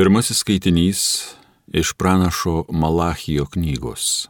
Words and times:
Pirmasis 0.00 0.38
skaitinys 0.38 1.00
iš 1.72 1.92
pranašo 1.92 2.64
Malachijo 2.72 3.44
knygos. 3.46 4.28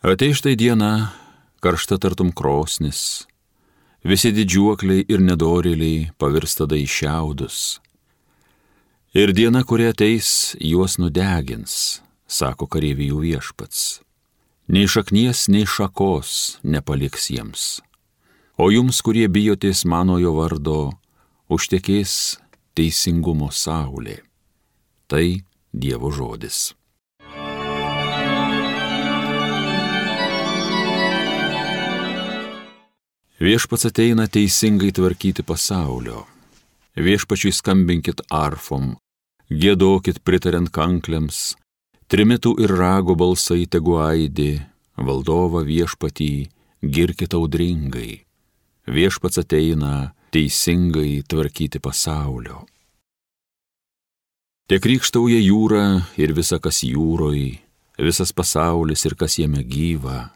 Atei 0.00 0.32
štai 0.32 0.54
diena, 0.56 1.12
karšta 1.60 1.98
tartum 2.00 2.30
krosnis, 2.32 3.26
visi 4.00 4.30
didžiuokliai 4.32 5.04
ir 5.12 5.20
nedorėliai 5.20 6.06
pavirsta 6.16 6.64
į 6.64 6.86
šiaudus. 6.88 7.58
Ir 9.12 9.34
diena, 9.36 9.60
kuri 9.60 9.90
ateis, 9.92 10.56
juos 10.56 10.96
nudegins, 10.96 12.00
sako 12.24 12.64
kareivijų 12.64 13.20
viešpats. 13.26 14.00
Nei 14.72 14.88
šaknies, 14.88 15.50
nei 15.52 15.68
šakos 15.68 16.62
nepaliks 16.64 17.28
jiems. 17.28 17.66
O 18.56 18.72
jums, 18.72 19.02
kurie 19.04 19.28
bijotės 19.28 19.84
manojo 19.84 20.32
vardo, 20.40 20.80
užtekės 21.52 22.38
teisingumo 22.72 23.52
saulė. 23.52 24.22
Tai 25.08 25.40
Dievo 25.72 26.10
žodis. 26.12 26.74
Viešpats 33.40 33.88
ateina 33.88 34.26
teisingai 34.28 34.92
tvarkyti 34.92 35.46
pasaulio. 35.48 36.26
Viešpačiui 36.92 37.54
skambinkit 37.56 38.20
arfom, 38.28 38.98
gėdokit 39.48 40.20
pritariant 40.20 40.68
kankliams, 40.68 41.56
trimitų 42.12 42.58
ir 42.60 42.76
rago 42.76 43.16
balsai 43.16 43.64
tegu 43.64 43.96
aidi, 44.04 44.58
valdovą 45.00 45.64
viešpatį 45.64 46.32
girkit 46.84 47.32
audringai. 47.32 48.24
Viešpats 48.84 49.40
ateina 49.40 50.10
teisingai 50.36 51.22
tvarkyti 51.24 51.80
pasaulio. 51.80 52.66
Tiek 54.68 54.84
rykštauja 54.84 55.38
jūra 55.40 55.82
ir 56.20 56.34
visa 56.36 56.58
kas 56.60 56.82
jūroj, 56.84 57.54
visas 58.04 58.34
pasaulis 58.36 59.06
ir 59.08 59.14
kas 59.16 59.38
jame 59.40 59.62
gyva. 59.64 60.34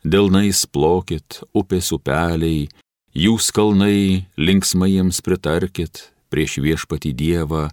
Delnais 0.00 0.62
plokit, 0.64 1.42
upės 1.52 1.90
upeliai, 1.92 2.70
jūs 3.12 3.50
kalnai 3.52 4.24
linksmai 4.40 4.94
jiems 4.94 5.20
pritarkit 5.20 6.00
prieš 6.32 6.56
viešpatį 6.64 7.12
Dievą, 7.12 7.66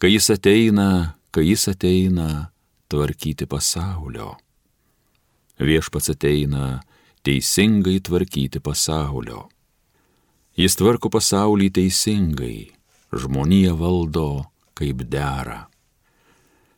kai 0.00 0.14
jis 0.14 0.30
ateina, 0.32 0.88
kai 1.28 1.44
jis 1.50 1.68
ateina 1.74 2.48
tvarkyti 2.88 3.44
pasaulio. 3.44 4.38
Viešpats 5.60 6.16
ateina 6.16 6.80
teisingai 7.28 8.00
tvarkyti 8.00 8.64
pasaulio. 8.64 9.50
Jis 10.56 10.80
tvarko 10.80 11.12
pasaulį 11.12 11.74
teisingai, 11.76 12.70
žmonija 13.12 13.76
valdo 13.76 14.46
kaip 14.76 15.02
dera. 15.10 15.64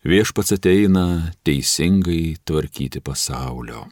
Viešpats 0.07 0.55
ateina 0.55 1.05
teisingai 1.43 2.39
tvarkyti 2.47 3.01
pasaulio. 3.03 3.87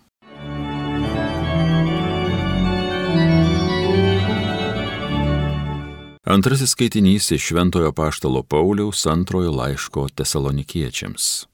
Antrasis 6.28 6.74
skaitinys 6.76 7.32
iš 7.32 7.50
Šventojo 7.52 7.92
Paštalo 7.92 8.44
Pauliaus 8.44 9.06
antrojo 9.08 9.52
laiško 9.52 10.08
tesalonikiečiams. 10.16 11.48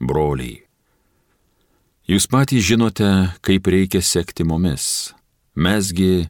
Broliai. 0.00 0.62
Jūs 2.08 2.28
patys 2.28 2.64
žinote, 2.64 3.08
kaip 3.44 3.68
reikia 3.68 4.00
sekti 4.04 4.44
mumis. 4.44 5.12
Mesgi 5.56 6.28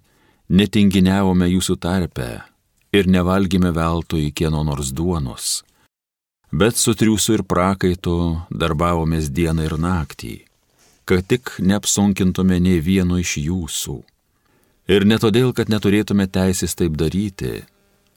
netinginiavome 0.51 1.49
jūsų 1.51 1.79
tarpe 1.83 2.29
ir 2.95 3.09
nevalgime 3.11 3.73
veltui 3.75 4.31
kieno 4.31 4.63
nors 4.63 4.93
duonos, 4.95 5.65
bet 6.53 6.79
su 6.79 6.95
triūsu 6.95 7.39
ir 7.39 7.43
prakaitu 7.43 8.17
darbavomės 8.51 9.31
dieną 9.35 9.67
ir 9.67 9.75
naktį, 9.81 10.35
kad 11.09 11.27
tik 11.27 11.57
neapsunkintume 11.59 12.61
nei 12.63 12.79
vieno 12.81 13.19
iš 13.19 13.37
jūsų. 13.43 13.99
Ir 14.95 15.07
ne 15.09 15.19
todėl, 15.19 15.51
kad 15.57 15.73
neturėtume 15.73 16.29
teisės 16.29 16.77
taip 16.79 16.97
daryti, 17.01 17.65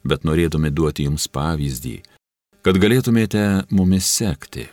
bet 0.03 0.27
norėtume 0.27 0.69
duoti 0.69 1.07
jums 1.07 1.27
pavyzdį, 1.31 1.97
kad 2.61 2.77
galėtumėte 2.77 3.43
mumis 3.71 4.07
sekti. 4.19 4.67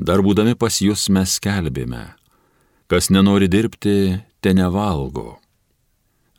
Dar 0.00 0.24
būdami 0.24 0.56
pas 0.58 0.80
jūs 0.82 1.10
mes 1.12 1.36
skelbėme, 1.38 2.06
kas 2.90 3.10
nenori 3.12 3.46
dirbti, 3.52 4.18
te 4.40 4.54
nevalgo. 4.56 5.36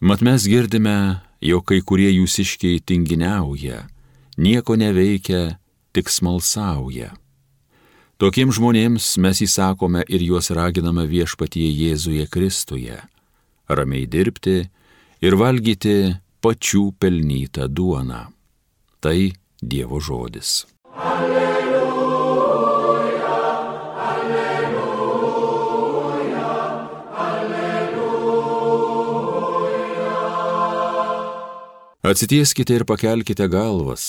Mat 0.03 0.25
mes 0.25 0.43
girdime, 0.49 1.21
jog 1.43 1.65
kai 1.67 1.81
kurie 1.83 2.09
jūsiškiai 2.13 2.81
tinginiauja, 2.87 3.83
nieko 4.39 4.77
neveikia, 4.79 5.57
tik 5.93 6.09
smalsauja. 6.09 7.11
Tokiems 8.21 8.55
žmonėms 8.59 9.09
mes 9.19 9.41
įsakome 9.43 10.05
ir 10.07 10.23
juos 10.23 10.51
raginame 10.55 11.03
viešpatie 11.09 11.67
Jėzuje 11.67 12.29
Kristuje- 12.31 13.01
ramiai 13.77 14.07
dirbti 14.07 14.69
ir 15.21 15.33
valgyti 15.35 16.15
pačių 16.41 16.93
pelnytą 16.99 17.67
duoną. 17.67 18.27
Tai 19.01 19.33
Dievo 19.61 19.99
žodis. 19.99 20.65
Alleluja. 20.95 21.42
Atsitieskite 32.03 32.75
ir 32.75 32.83
pakelkite 32.83 33.45
galvas, 33.47 34.03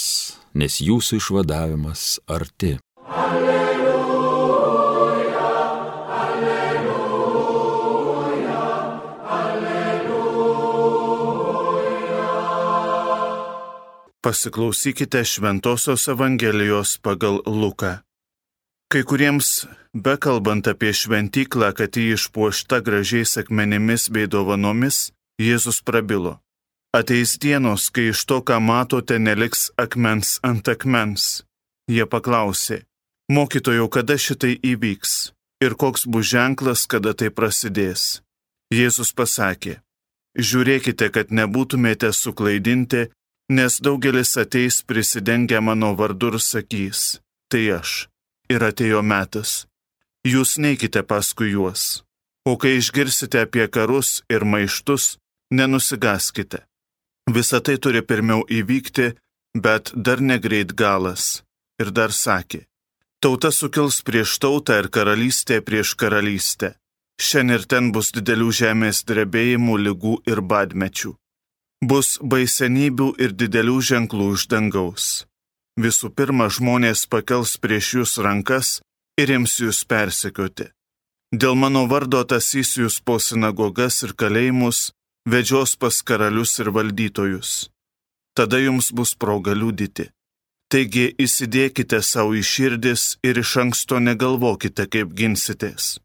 nes 0.59 0.81
jūsų 0.83 1.21
išvadavimas 1.21 2.19
arti. 2.27 2.73
Alleluja, 3.07 4.59
alleluja, 6.17 6.75
alleluja. 9.39 10.19
Pasiklausykite 14.27 15.23
Šventojios 15.23 16.11
Evangelijos 16.11 16.99
pagal 16.99 17.47
Luką. 17.47 18.03
Kai 18.91 19.07
kuriems, 19.07 19.71
bekalbant 19.95 20.67
apie 20.67 20.91
šventyklą, 20.91 21.71
kad 21.79 21.95
jį 21.95 22.19
išpuošta 22.19 22.83
gražiais 22.83 23.39
akmenimis 23.39 24.11
bei 24.11 24.27
dovanomis, 24.27 25.15
Jėzus 25.39 25.79
prabilo. 25.87 26.44
Ateis 26.95 27.39
dienos, 27.43 27.89
kai 27.91 28.13
iš 28.13 28.21
to, 28.31 28.37
ką 28.47 28.61
matote, 28.63 29.17
neliks 29.19 29.63
akmens 29.85 30.37
ant 30.47 30.69
akmens. 30.71 31.43
Jie 31.91 32.05
paklausė, 32.07 32.85
mokytojau, 33.35 33.89
kada 33.91 34.15
šitai 34.15 34.53
įvyks 34.63 35.15
ir 35.67 35.73
koks 35.75 36.05
bus 36.07 36.29
ženklas, 36.31 36.85
kada 36.87 37.11
tai 37.19 37.33
prasidės. 37.35 38.23
Jėzus 38.71 39.11
pasakė, 39.19 39.81
žiūrėkite, 40.39 41.09
kad 41.11 41.33
nebūtumėte 41.35 42.13
suklaidinti, 42.15 43.09
nes 43.51 43.79
daugelis 43.83 44.37
ateis 44.39 44.79
prisidengę 44.87 45.59
mano 45.67 45.91
vardu 45.99 46.31
ir 46.31 46.39
sakys, 46.39 47.01
tai 47.51 47.65
aš. 47.79 48.07
Ir 48.53 48.63
atėjo 48.63 49.01
metas. 49.03 49.65
Jūs 50.23 50.61
neikite 50.63 51.03
paskui 51.03 51.51
juos. 51.57 52.05
O 52.47 52.55
kai 52.61 52.77
išgirsite 52.79 53.43
apie 53.49 53.67
karus 53.67 54.21
ir 54.31 54.47
maištus, 54.47 55.17
nenusigaskite 55.51 56.63
Visa 57.31 57.61
tai 57.61 57.79
turi 57.81 58.03
pirmiau 58.05 58.45
įvykti, 58.49 59.15
bet 59.57 59.93
dar 59.97 60.21
negreit 60.21 60.75
galas. 60.77 61.43
Ir 61.81 61.91
dar 61.91 62.13
sakė, 62.15 62.67
tauta 63.19 63.51
sukils 63.51 64.03
prieš 64.07 64.39
tautą 64.39 64.77
ir 64.83 64.89
karalystė 64.95 65.59
prieš 65.65 65.97
karalystę. 65.99 66.77
Šiandien 67.19 67.59
ir 67.59 67.65
ten 67.71 67.91
bus 67.95 68.13
didelių 68.15 68.51
žemės 68.61 69.03
drebėjimų, 69.09 69.75
lygų 69.87 70.15
ir 70.31 70.41
badmečių. 70.51 71.15
Bus 71.83 72.19
baisenybių 72.23 73.09
ir 73.23 73.35
didelių 73.41 73.79
ženklų 73.91 74.29
iš 74.37 74.47
dangaus. 74.53 75.07
Visų 75.81 76.11
pirma, 76.15 76.47
žmonės 76.47 77.07
pakels 77.11 77.57
prieš 77.59 77.95
jūs 77.99 78.19
rankas 78.23 78.81
ir 79.19 79.31
ims 79.37 79.59
jūs 79.59 79.83
persekioti. 79.91 80.71
Dėl 81.35 81.59
mano 81.59 81.87
vardo 81.91 82.23
tasys 82.31 82.77
jūs 82.79 83.01
po 83.03 83.19
sinagogas 83.19 84.03
ir 84.07 84.15
kalėjimus, 84.15 84.93
vedžios 85.27 85.77
pas 85.77 86.03
karalius 86.03 86.59
ir 86.59 86.71
valdytojus. 86.71 87.71
Tada 88.37 88.59
jums 88.59 88.93
bus 88.93 89.15
proga 89.15 89.55
liūdyti. 89.55 90.11
Taigi 90.73 91.07
įsidėkite 91.21 92.01
savo 92.03 92.35
į 92.35 92.43
širdis 92.43 93.03
ir 93.23 93.39
iš 93.39 93.57
anksto 93.63 94.01
negalvokite, 94.03 94.89
kaip 94.93 95.13
ginsitės. 95.19 95.99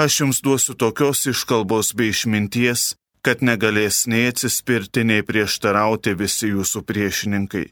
Aš 0.00 0.20
jums 0.22 0.40
duosiu 0.44 0.74
tokios 0.74 1.26
iškalbos 1.30 1.92
bei 1.94 2.10
išminties, 2.10 2.94
kad 3.22 3.44
negalės 3.44 4.06
nei 4.08 4.30
atsispirti, 4.32 5.04
nei 5.04 5.22
prieštarauti 5.22 6.16
visi 6.16 6.50
jūsų 6.54 6.82
priešininkai. 6.88 7.66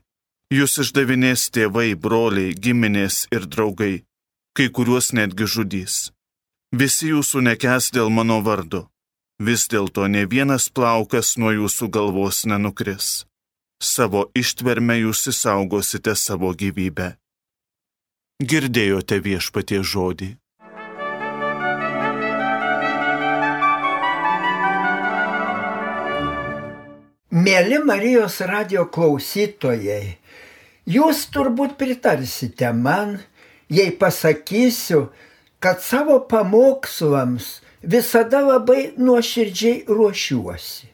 Jūs 0.52 0.78
išdavinės 0.84 1.48
tėvai, 1.52 1.96
broliai, 1.96 2.52
giminės 2.54 3.26
ir 3.34 3.48
draugai, 3.48 4.04
kai 4.56 4.68
kuriuos 4.68 5.10
netgi 5.16 5.48
žudys. 5.48 5.96
Visi 6.72 7.10
jūsų 7.12 7.42
nekes 7.48 7.90
dėl 7.96 8.12
mano 8.12 8.40
vardo 8.44 8.86
vis 9.38 9.68
dėlto 9.70 10.08
ne 10.10 10.24
vienas 10.26 10.66
plaukas 10.74 11.36
nuo 11.38 11.52
jūsų 11.54 11.88
galvos 11.94 12.44
nenukris. 12.50 13.24
Savo 13.78 14.26
ištverme 14.34 14.98
jūs 14.98 15.28
įsaugosite 15.30 16.14
savo 16.18 16.50
gyvybę. 16.50 17.14
Girdėjote 18.42 19.20
viešpatie 19.22 19.82
žodį. 19.82 20.34
Mėly 27.38 27.78
Marijos 27.86 28.40
radio 28.42 28.88
klausytojai, 28.90 30.16
jūs 30.90 31.26
turbūt 31.30 31.76
pritarsite 31.78 32.72
man, 32.74 33.18
jei 33.70 33.92
pasakysiu, 33.94 35.06
kad 35.62 35.78
savo 35.84 36.18
pamokslams 36.26 37.60
visada 37.82 38.40
labai 38.40 38.92
nuoširdžiai 38.96 39.84
ruošiuosi. 39.88 40.88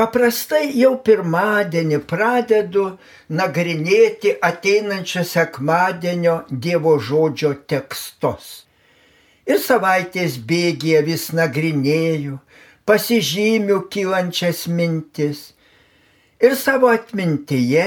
Paprastai 0.00 0.70
jau 0.80 0.94
pirmadienį 1.04 1.98
pradedu 2.08 2.86
nagrinėti 3.36 4.32
ateinančio 4.48 5.26
sekmadienio 5.28 6.36
Dievo 6.48 6.94
žodžio 6.96 7.50
tekstus. 7.68 8.64
Ir 9.44 9.60
savaitės 9.60 10.38
bėgėje 10.48 11.02
vis 11.04 11.26
nagrinėju, 11.36 12.38
pasižymiu 12.88 13.82
kylančias 13.92 14.64
mintis. 14.72 15.50
Ir 16.40 16.56
savo 16.56 16.88
atmintyje, 16.88 17.86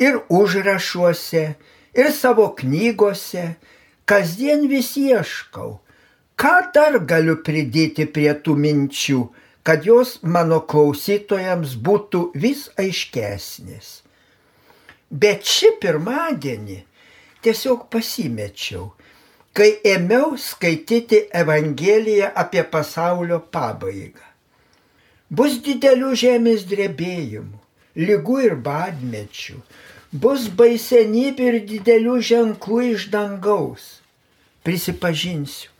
ir 0.00 0.18
užrašuose, 0.32 1.44
ir 1.92 2.10
savo 2.16 2.48
knygose 2.56 3.44
kasdien 4.08 4.64
vis 4.72 4.94
ieškau, 4.96 5.82
ką 6.40 6.54
dar 6.74 6.98
galiu 7.08 7.38
pridėti 7.46 8.06
prie 8.06 8.32
tų 8.44 8.56
minčių, 8.64 9.20
kad 9.62 9.86
jos 9.86 10.18
mano 10.22 10.60
klausytojams 10.70 11.76
būtų 11.86 12.22
vis 12.34 12.66
aiškesnės. 12.78 14.00
Bet 15.12 15.46
šį 15.46 15.76
pirmadienį 15.82 16.78
tiesiog 17.44 17.86
pasimečiau, 17.92 18.90
kai 19.52 19.70
ėmiau 19.94 20.36
skaityti 20.40 21.26
Evangeliją 21.42 22.32
apie 22.42 22.64
pasaulio 22.74 23.42
pabaigą. 23.54 24.28
Bus 25.32 25.58
didelių 25.64 26.12
žemės 26.22 26.64
drebėjimų, 26.68 27.58
lygų 27.96 28.38
ir 28.46 28.56
badmečių, 28.66 29.58
bus 30.24 30.48
baisenybių 30.58 31.50
ir 31.50 31.58
didelių 31.70 32.16
ženklų 32.30 32.80
iš 32.92 33.06
dangaus. 33.14 33.86
Prisipažinsiu, 34.62 35.71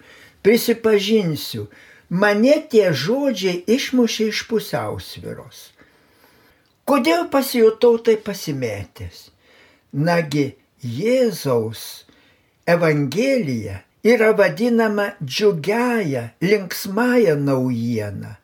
prisipažinsiu, 0.43 1.69
mane 2.11 2.57
tie 2.71 2.91
žodžiai 2.93 3.63
išmušė 3.77 4.29
iš 4.33 4.43
pusiausviros. 4.51 5.71
Kodėl 6.89 7.29
pasijutau 7.31 7.99
tai 8.03 8.19
pasimetęs? 8.19 9.31
Nagi, 9.93 10.51
Jėzaus 10.83 12.05
Evangelija 12.67 13.83
yra 14.03 14.33
vadinama 14.35 15.13
džiugiaja, 15.23 16.33
linksmąją 16.43 17.37
naujieną. 17.39 18.35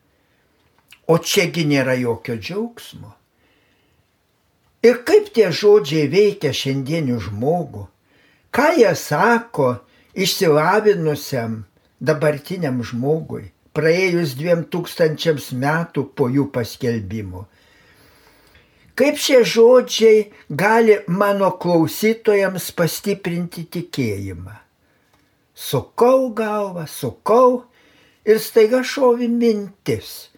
O 1.08 1.16
čiagi 1.18 1.64
nėra 1.66 1.96
jokio 1.98 2.36
džiaugsmo. 2.38 3.14
Ir 4.86 5.00
kaip 5.02 5.32
tie 5.34 5.48
žodžiai 5.50 6.06
veikia 6.12 6.52
šiandienių 6.54 7.16
žmogų, 7.26 7.88
ką 8.54 8.68
jie 8.78 8.92
sako 8.94 9.72
išsilavinusiam 10.14 11.64
dabartiniam 12.00 12.80
žmogui, 12.84 13.50
praėjus 13.76 14.34
dviem 14.38 14.64
tūkstančiams 14.72 15.52
metų 15.58 16.04
po 16.14 16.28
jų 16.32 16.48
paskelbimo. 16.54 17.46
Kaip 18.98 19.20
šie 19.22 19.44
žodžiai 19.46 20.24
gali 20.50 20.96
mano 21.06 21.52
klausytojams 21.62 22.72
pastiprinti 22.74 23.68
tikėjimą. 23.70 24.56
Sukau 25.54 26.32
galvą, 26.34 26.86
sukau 26.90 27.62
ir 28.26 28.42
staiga 28.42 28.82
šovi 28.86 29.30
mintis 29.30 30.28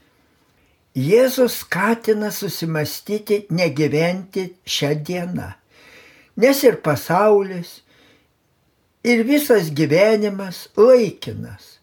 Jėzus 0.99 1.61
skatina 1.63 2.33
susimastyti, 2.35 3.45
negyventi 3.55 4.49
šią 4.67 4.91
dieną. 5.07 5.53
Nes 6.37 6.63
ir 6.67 6.81
pasaulis, 6.83 7.85
ir 9.05 9.25
visas 9.25 9.71
gyvenimas 9.75 10.69
laikinas. 10.77 11.79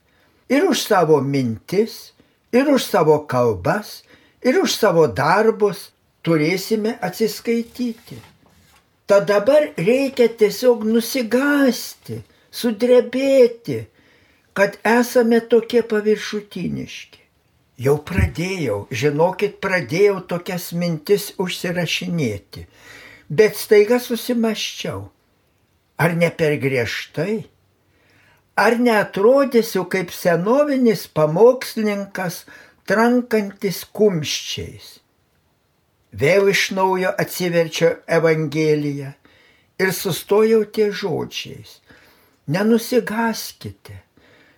Ir 0.50 0.64
už 0.69 0.81
savo 0.88 1.22
mintis, 1.22 2.14
ir 2.54 2.69
už 2.72 2.84
savo 2.84 3.19
kalbas, 3.28 4.04
ir 4.44 4.62
už 4.62 4.72
savo 4.75 5.08
darbus 5.08 5.92
turėsime 6.24 6.98
atsiskaityti. 7.02 8.19
Tad 9.08 9.28
dabar 9.28 9.69
reikia 9.80 10.28
tiesiog 10.28 10.84
nusigasti, 10.88 12.22
sudrebėti, 12.52 13.86
kad 14.58 14.75
esame 14.84 15.40
tokie 15.40 15.84
paviršutiniški. 15.84 17.24
Jau 17.78 18.00
pradėjau, 18.02 18.88
žinokit, 18.90 19.60
pradėjau 19.62 20.24
tokias 20.31 20.72
mintis 20.74 21.30
užsirašinėti, 21.38 22.66
bet 23.30 23.60
staiga 23.60 24.00
susimaščiau. 24.02 25.04
Ar 25.98 26.14
ne 26.16 26.30
per 26.30 26.56
griežtai? 26.62 27.48
Ar 28.58 28.78
neatrodysiu 28.82 29.86
kaip 29.90 30.14
senovinis 30.14 31.08
pamokslininkas 31.14 32.44
trankantis 32.90 33.84
kumščiais? 33.98 34.88
Vėl 36.18 36.50
iš 36.54 36.72
naujo 36.78 37.12
atsiverčiau 37.22 37.98
Evangeliją 38.18 39.14
ir 39.82 39.94
sustojau 39.94 40.64
ties 40.74 40.96
žodžiais. 41.02 41.80
Nenusigaskite 42.48 44.02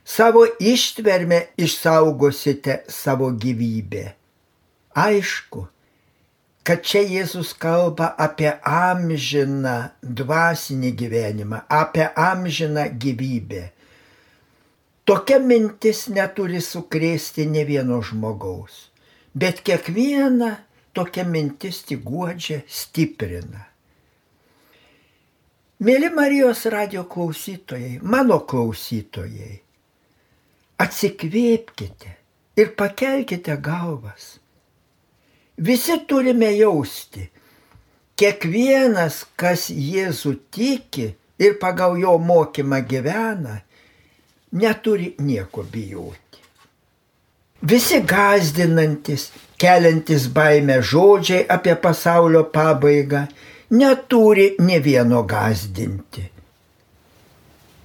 savo 0.09 0.45
ištvermę 0.59 1.39
išsaugosite 1.57 2.83
savo 2.87 3.31
gyvybę. 3.31 4.05
Aišku, 4.95 5.67
kad 6.69 6.83
čia 6.85 6.99
Jėzus 7.01 7.55
kalba 7.57 8.11
apie 8.21 8.51
amžiną 8.61 9.71
dvasinį 10.05 10.89
gyvenimą, 10.99 11.63
apie 11.65 12.03
amžiną 12.13 12.83
gyvybę. 12.93 13.61
Tokia 15.09 15.39
mintis 15.41 16.03
neturi 16.13 16.59
sukrėsti 16.61 17.47
ne 17.49 17.63
vieno 17.65 17.97
žmogaus, 18.05 18.75
bet 19.33 19.63
kiekviena 19.65 20.51
tokia 20.93 21.25
mintis 21.25 21.79
tik 21.89 22.03
guodžia, 22.05 22.59
stiprina. 22.69 23.63
Mėly 25.81 26.11
Marijos 26.13 26.67
radio 26.69 27.07
klausytojai, 27.09 27.95
mano 28.05 28.43
klausytojai, 28.45 29.55
atsikvėpkite 30.85 32.13
ir 32.61 32.71
pakelkite 32.77 33.57
galvas. 33.57 34.35
Visi 35.59 35.97
turime 36.07 36.53
jausti, 36.55 37.25
kiekvienas, 38.19 39.25
kas 39.35 39.67
Jėzų 39.69 40.35
tiki 40.55 41.09
ir 41.39 41.57
pagal 41.59 41.97
jo 41.99 42.15
mokymą 42.17 42.79
gyvena, 42.87 43.59
neturi 44.55 45.13
nieko 45.19 45.63
bijoti. 45.63 46.39
Visi 47.61 47.99
gazdinantis, 48.07 49.29
keliantis 49.59 50.29
baimę 50.31 50.79
žodžiai 50.79 51.43
apie 51.51 51.75
pasaulio 51.75 52.45
pabaigą 52.53 53.25
neturi 53.69 54.55
ne 54.59 54.79
vieno 54.79 55.23
gazdinti. 55.23 56.23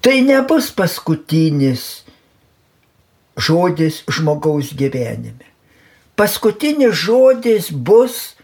Tai 0.01 0.21
nebus 0.23 0.71
paskutinis 0.77 2.05
žodis 3.37 4.05
žmogaus 4.09 4.71
gyvenime. 4.79 5.54
Paskutinis 6.15 6.95
žodis 6.95 7.73
bus 7.73 8.37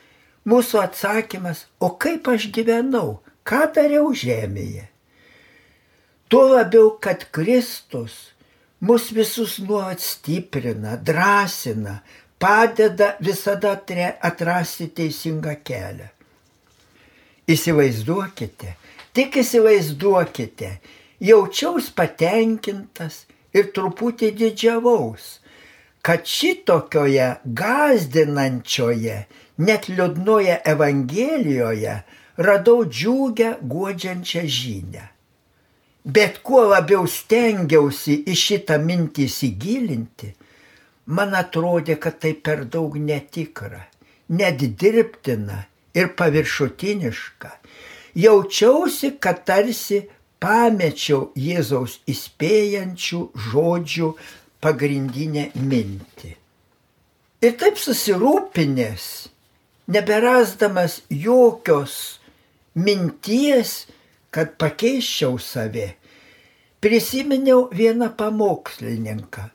mūsų 0.49 0.81
atsakymas, 0.83 1.67
o 1.79 1.93
kaip 1.95 2.27
aš 2.33 2.49
gyvenau, 2.55 3.21
ką 3.47 3.69
dariau 3.75 4.11
žemėje. 4.17 4.89
Tuo 6.31 6.47
labiau, 6.51 6.97
kad 7.03 7.29
Kristus 7.35 8.31
mus 8.81 9.11
visus 9.15 9.59
nuolat 9.63 10.03
stiprina, 10.03 10.97
drąsina, 10.97 12.01
padeda 12.39 13.17
visada 13.21 13.77
atrasti 14.23 14.89
teisingą 14.89 15.57
kelią. 15.65 16.09
Įsivaizduokite, 17.51 18.77
tik 19.13 19.41
įsivaizduokite, 19.43 20.71
jaučiaus 21.21 21.91
patenkintas 21.91 23.25
ir 23.53 23.73
truputį 23.75 24.31
didžiavaus, 24.39 25.40
kad 26.03 26.27
šitokioje 26.27 27.29
gazdinančioje, 27.45 29.19
net 29.61 29.89
liūdnoje 29.89 30.61
Evangelijoje 30.73 31.97
radau 32.41 32.85
džiugę 32.89 33.55
guodžiančią 33.61 34.45
žinę. 34.47 35.09
Bet 36.05 36.39
kuo 36.43 36.63
labiau 36.71 37.05
stengiausi 37.05 38.23
į 38.25 38.37
šitą 38.43 38.79
mintį 38.81 39.27
įsigilinti, 39.29 40.31
man 41.13 41.37
atrodė, 41.37 41.99
kad 42.01 42.17
tai 42.23 42.33
per 42.33 42.65
daug 42.65 42.97
netikra, 42.97 43.83
net 44.33 44.65
dirbtina 44.81 45.67
ir 45.93 46.15
paviršutiniška. 46.17 47.53
Jaučiausi, 48.17 49.13
kad 49.21 49.45
tarsi 49.45 50.01
pamečiau 50.41 51.29
Jėzaus 51.37 51.99
įspėjančių 52.09 53.21
žodžių 53.51 54.09
pagrindinę 54.61 55.51
mintį. 55.57 56.35
Ir 57.41 57.55
taip 57.61 57.79
susirūpinęs, 57.81 59.05
neberasdamas 59.89 61.01
jokios 61.09 61.95
minties, 62.77 63.87
kad 64.31 64.53
pakeiščiau 64.61 65.39
save, 65.41 65.95
prisiminiau 66.85 67.69
vieną 67.73 68.11
pamokslininką, 68.17 69.49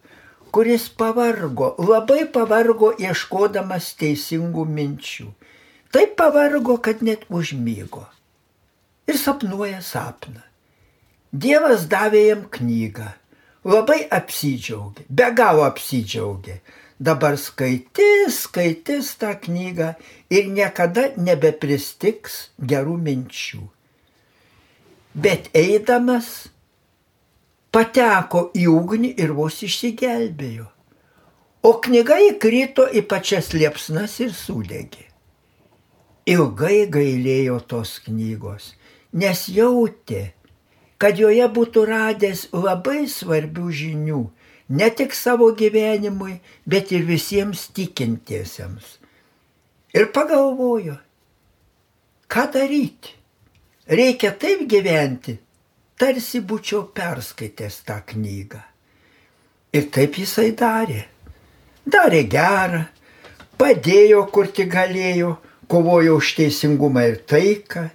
kuris 0.51 0.89
pavargo, 0.89 1.75
labai 1.79 2.25
pavargo 2.31 2.91
ieškodamas 2.99 3.93
teisingų 3.99 4.65
minčių. 4.65 5.29
Taip 5.95 6.17
pavargo, 6.19 6.79
kad 6.83 7.05
net 7.05 7.23
užmygo. 7.29 8.03
Ir 9.05 9.19
sapnuoja 9.21 9.79
sapną. 9.85 10.41
Dievas 11.31 11.85
davė 11.91 12.25
jam 12.25 12.43
knygą. 12.51 13.11
Labai 13.65 14.03
apsidžiaugė, 14.13 15.07
be 15.09 15.29
galo 15.33 15.63
apsidžiaugė 15.65 16.59
dabar 16.99 17.37
skaitys, 17.37 18.45
skaitys 18.45 19.15
tą 19.19 19.33
knygą 19.41 19.93
ir 20.29 20.51
niekada 20.51 21.09
nebepristiks 21.17 22.51
gerų 22.61 22.97
minčių. 23.07 23.63
Bet 25.15 25.49
eidamas 25.55 26.47
pateko 27.75 28.49
į 28.55 28.67
ugnį 28.71 29.11
ir 29.19 29.33
vos 29.35 29.61
išsigelbėjo. 29.63 30.69
O 31.65 31.71
knyga 31.81 32.19
įkrito 32.29 32.85
į 32.87 33.01
pačias 33.09 33.51
liepsnas 33.55 34.19
ir 34.21 34.35
sudegė. 34.35 35.07
Ilgai 36.29 36.85
gailėjo 36.89 37.59
tos 37.69 37.97
knygos, 38.05 38.73
nes 39.13 39.45
jautė, 39.49 40.33
kad 40.97 41.19
joje 41.19 41.47
būtų 41.57 41.85
radęs 41.89 42.47
labai 42.53 43.05
svarbių 43.11 43.69
žinių 43.81 44.23
ne 44.69 44.89
tik 44.89 45.13
savo 45.13 45.51
gyvenimui, 45.51 46.39
bet 46.65 46.91
ir 46.91 47.05
visiems 47.05 47.67
tikintiesiems. 47.75 48.97
Ir 49.95 50.09
pagalvojo, 50.11 50.97
ką 52.27 52.45
daryti. 52.53 53.13
Reikia 53.85 54.31
taip 54.33 54.63
gyventi, 54.65 55.37
tarsi 55.99 56.41
būčiau 56.41 56.87
perskaitęs 56.95 57.83
tą 57.85 57.99
knygą. 58.09 58.61
Ir 59.77 59.91
taip 59.93 60.17
jisai 60.17 60.55
darė. 60.57 61.03
Darė 61.85 62.23
gerą, 62.25 62.81
padėjo 63.61 64.23
kur 64.33 64.49
tik 64.49 64.71
galėjo, 64.73 65.35
kovojo 65.69 66.17
už 66.17 66.31
teisingumą 66.39 67.05
ir 67.11 67.19
taiką 67.29 67.85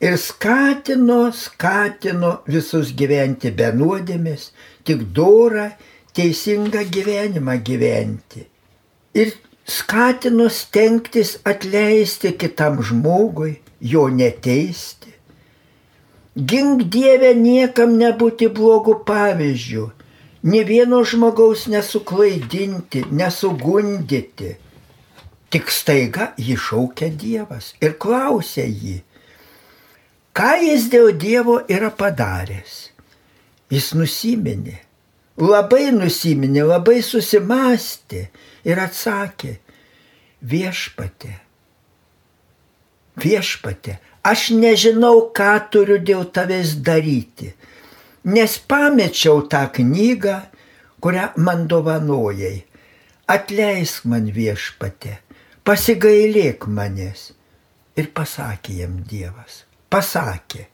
ir 0.00 0.16
skatino, 0.16 1.28
skatino 1.32 2.32
visus 2.48 2.94
gyventi 2.96 3.52
be 3.56 3.68
nuodėmės, 3.76 4.50
tik 4.84 5.04
dorą 5.16 5.68
teisingą 6.16 6.86
gyvenimą 6.94 7.58
gyventi. 7.64 8.46
Ir 9.14 9.34
skatino 9.68 10.48
stengtis 10.50 11.36
atleisti 11.44 12.32
kitam 12.40 12.80
žmogui, 12.82 13.58
jo 13.80 14.08
neteisti. 14.08 15.12
Gink 16.36 16.86
Dievę 16.94 17.34
niekam 17.34 17.96
nebūti 17.98 18.48
blogų 18.54 19.00
pavyzdžių, 19.04 19.86
ne 20.46 20.60
vieno 20.64 21.02
žmogaus 21.04 21.66
nesuklaidinti, 21.68 23.04
nesugundyti. 23.10 24.54
Tik 25.50 25.72
staiga 25.74 26.30
jį 26.38 26.56
šaukia 26.56 27.10
Dievas 27.10 27.72
ir 27.82 27.96
klausia 27.98 28.64
jį, 28.64 29.00
ką 30.36 30.52
jis 30.64 30.90
dėl 30.92 31.10
Dievo 31.16 31.60
yra 31.68 31.90
padaręs. 31.94 32.86
Jis 33.70 33.92
nusiminė 33.94 34.80
labai 35.40 35.90
nusiminė, 35.94 36.64
labai 36.68 37.00
susimastė 37.04 38.26
ir 38.68 38.80
atsakė, 38.80 39.56
viešpatė, 40.44 41.32
viešpatė, 43.20 43.96
aš 44.26 44.50
nežinau, 44.56 45.30
ką 45.36 45.52
turiu 45.72 45.98
dėl 46.02 46.26
tavęs 46.34 46.76
daryti, 46.84 47.54
nes 48.24 48.58
pamečiau 48.58 49.46
tą 49.48 49.66
knygą, 49.80 50.40
kurią 51.00 51.30
man 51.40 51.66
dovanojai. 51.68 52.66
Atleisk 53.30 54.08
man 54.10 54.26
viešpatė, 54.34 55.20
pasigailėk 55.62 56.66
manęs. 56.66 57.30
Ir 57.98 58.08
pasakė 58.14 58.80
jam 58.80 58.96
Dievas, 59.06 59.64
pasakė, 59.90 60.66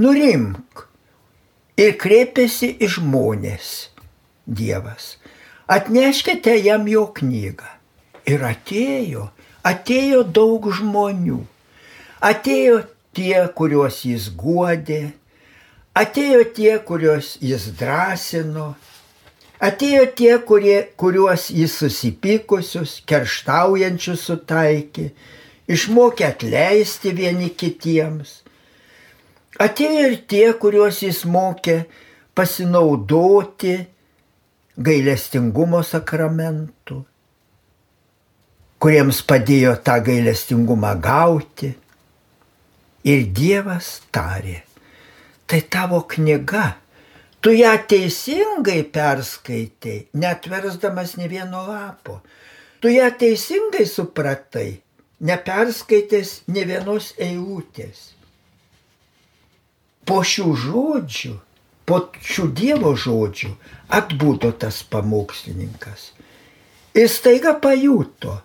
nurimk, 0.00 0.88
ir 1.78 1.94
kreipėsi 2.00 2.72
į 2.82 2.90
žmonės 2.98 3.72
Dievas. 4.48 5.16
Atneškite 5.68 6.54
jam 6.64 6.86
jo 6.88 7.04
knygą. 7.14 7.68
Ir 8.28 8.42
atėjo, 8.44 9.28
atėjo 9.64 10.22
daug 10.24 10.66
žmonių. 10.72 11.42
Atėjo 12.24 12.80
tie, 13.16 13.44
kuriuos 13.54 14.00
jis 14.08 14.28
guodė, 14.36 15.12
atėjo 15.96 16.42
tie, 16.56 16.72
kuriuos 16.88 17.36
jis 17.44 17.68
drąsino, 17.78 18.72
atėjo 19.60 20.06
tie, 20.18 20.32
kurie, 20.48 20.78
kuriuos 20.98 21.48
jis 21.54 21.76
susipykusius, 21.82 22.98
kerštaujančius 23.08 24.24
sutaikė, 24.28 25.10
išmokė 25.68 26.28
atleisti 26.32 27.14
vieni 27.16 27.50
kitiems 27.54 28.38
Atėjo 29.58 30.02
ir 30.06 30.16
tie, 30.30 30.44
kuriuos 30.54 31.00
jis 31.02 31.24
mokė 31.26 31.80
pasinaudoti 32.38 33.72
gailestingumo 34.78 35.80
sakramentu, 35.82 37.00
kuriems 38.78 39.18
padėjo 39.26 39.72
tą 39.82 39.96
gailestingumą 40.06 40.92
gauti. 41.02 41.72
Ir 43.08 43.24
Dievas 43.34 43.88
tarė, 44.14 44.60
tai 45.50 45.64
tavo 45.74 46.04
knyga, 46.06 46.76
tu 47.42 47.50
ją 47.56 47.72
teisingai 47.90 48.84
perskaitai, 48.94 50.04
netversdamas 50.14 51.16
ne 51.18 51.26
vieno 51.30 51.64
lapo. 51.66 52.20
Tu 52.78 52.94
ją 52.94 53.10
teisingai 53.18 53.88
supratai, 53.90 54.70
neperskaitęs 55.20 56.38
ne 56.52 56.64
vienos 56.68 57.12
eilutės 57.18 58.08
po 60.08 60.22
šių 60.24 60.52
žodžių, 60.56 61.34
po 61.88 62.00
šių 62.24 62.46
Dievo 62.56 62.94
žodžių 62.96 63.50
atbūdo 63.98 64.54
tas 64.62 64.80
pamokslininkas. 64.88 66.12
Ir 66.96 67.10
staiga 67.12 67.54
pajuto, 67.60 68.38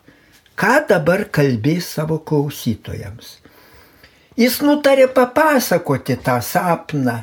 ką 0.60 0.74
dabar 0.90 1.26
kalbės 1.34 1.94
savo 1.96 2.20
klausytojams. 2.20 3.38
Jis 4.40 4.60
nutarė 4.66 5.08
papasakoti 5.14 6.18
tą 6.26 6.40
sapną, 6.44 7.22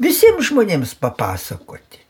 visiems 0.00 0.48
žmonėms 0.48 0.94
papasakoti. 1.02 2.01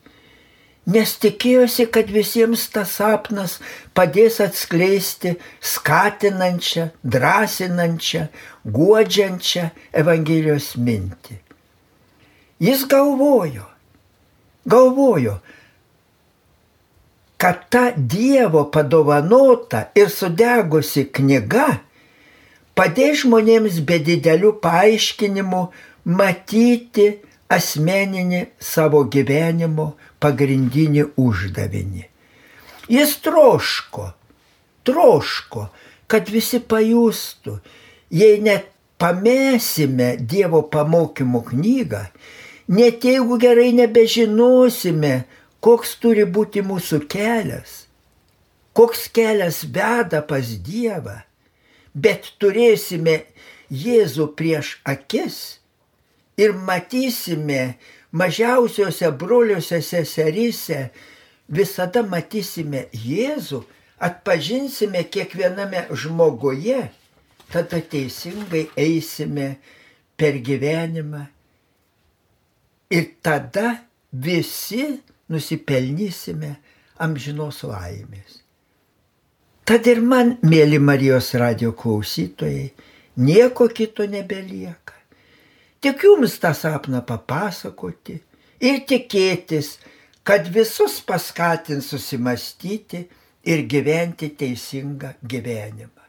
Nes 0.87 1.13
tikėjosi, 1.23 1.87
kad 1.95 2.09
visiems 2.11 2.65
tas 2.75 2.97
sapnas 2.99 3.61
padės 3.95 4.41
atskleisti 4.43 5.37
skatinančią, 5.63 6.89
drąsinančią, 7.07 8.27
guodžiančią 8.67 9.69
Evangelijos 10.03 10.73
mintį. 10.75 11.39
Jis 12.63 12.83
galvojo, 12.91 13.69
galvojo, 14.67 15.39
kad 17.39 17.63
ta 17.71 17.89
Dievo 17.97 18.67
padovanota 18.71 19.89
ir 19.99 20.11
sudegusi 20.11 21.09
knyga 21.15 21.81
padės 22.79 23.23
žmonėms 23.23 23.81
be 23.87 23.99
didelių 24.03 24.53
paaiškinimų 24.63 25.63
matyti 26.19 27.09
asmeninį 27.53 28.45
savo 28.63 29.03
gyvenimo 29.15 29.93
pagrindinį 30.23 31.09
uždavinį. 31.19 32.07
Jis 32.93 33.17
troško, 33.25 34.09
troško, 34.87 35.69
kad 36.11 36.31
visi 36.31 36.61
pajustų, 36.61 37.59
jei 38.13 38.41
net 38.45 38.69
pamėsime 39.03 40.17
Dievo 40.19 40.63
pamokymų 40.73 41.43
knygą, 41.51 42.03
net 42.69 43.07
jeigu 43.07 43.39
gerai 43.43 43.71
nebežinosime, 43.77 45.15
koks 45.63 45.97
turi 46.03 46.27
būti 46.27 46.63
mūsų 46.67 47.05
kelias, 47.11 47.87
koks 48.77 49.09
kelias 49.15 49.63
veda 49.65 50.23
pas 50.27 50.55
Dievą, 50.67 51.23
bet 51.95 52.33
turėsime 52.43 53.23
Jėzų 53.73 54.27
prieš 54.37 54.75
akis 54.85 55.37
ir 56.37 56.53
matysime 56.53 57.79
mažiausiose 58.13 59.11
broliuose 59.19 59.83
seseryse, 59.85 60.81
visada 61.49 62.03
matysime 62.07 62.87
Jėzų, 62.93 63.63
atpažinsime 64.03 65.05
kiekviename 65.13 65.87
žmoguje, 65.93 66.81
tada 67.53 67.83
teisingai 67.93 68.67
eisime 68.77 69.55
per 70.17 70.41
gyvenimą 70.45 71.27
Ir 72.93 73.07
tada 73.25 73.69
visi 74.13 74.85
nusipelnysime 75.33 76.51
amžinos 77.01 77.63
laimės. 77.65 78.43
Tad 79.65 79.87
ir 79.89 80.03
man, 80.05 80.35
mėly 80.45 80.77
Marijos 80.83 81.31
radio 81.41 81.71
klausytojai, 81.73 82.67
nieko 83.17 83.71
kito 83.73 84.05
nebelieka. 84.05 84.99
Tik 85.83 86.05
jums 86.07 86.37
tą 86.39 86.53
sapną 86.55 87.01
papasakoti 87.03 88.21
ir 88.63 88.85
tikėtis, 88.87 89.75
kad 90.23 90.47
visus 90.55 91.01
paskatins 91.03 91.89
susimastyti 91.91 93.01
ir 93.51 93.65
gyventi 93.67 94.31
teisingą 94.39 95.17
gyvenimą. 95.27 96.07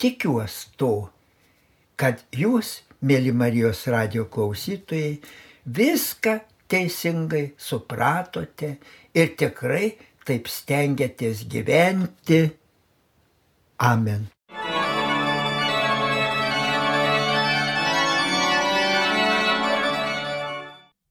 Tikiuosi 0.00 0.72
to, 0.80 0.94
kad 1.94 2.24
jūs, 2.34 2.80
mėly 3.06 3.30
Marijos 3.36 3.84
radio 3.92 4.26
klausytojai, 4.32 5.20
viską 5.78 6.34
teisingai 6.70 7.44
supratote 7.60 8.72
ir 9.14 9.32
tikrai 9.38 9.92
taip 10.26 10.50
stengiatės 10.50 11.46
gyventi. 11.50 12.42
Amen. 13.86 14.26